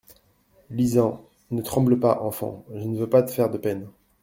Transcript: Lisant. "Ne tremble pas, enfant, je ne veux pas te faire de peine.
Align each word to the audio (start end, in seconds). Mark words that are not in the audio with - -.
Lisant. 0.71 1.29
"Ne 1.51 1.61
tremble 1.61 1.99
pas, 1.99 2.21
enfant, 2.21 2.65
je 2.73 2.85
ne 2.85 2.97
veux 2.97 3.07
pas 3.07 3.21
te 3.21 3.29
faire 3.31 3.51
de 3.51 3.59
peine. 3.59 3.87